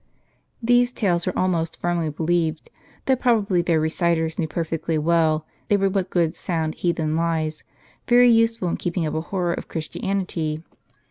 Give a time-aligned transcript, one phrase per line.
[0.63, 2.71] These tales were all most tii mly believed:
[3.05, 7.63] though probably their reciters knew perfectly well, they were but good sound heathen lies,
[8.07, 10.63] very useful in keeping up a horror of Christianity.